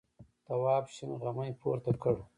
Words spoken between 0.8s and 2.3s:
شین غمی پورته کړ.